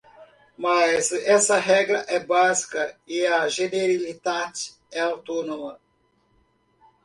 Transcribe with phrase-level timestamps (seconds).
[0.57, 5.79] Mas essa regra é básica e a Generalitat é autônoma.